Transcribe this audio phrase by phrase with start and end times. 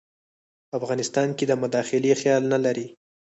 [0.69, 2.87] په افغانستان کې د مداخلې خیال نه لري.